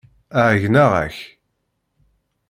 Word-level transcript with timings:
Ɛeyyneɣ-ak. 0.45 1.17